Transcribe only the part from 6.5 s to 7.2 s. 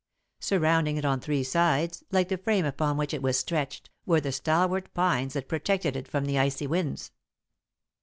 winds.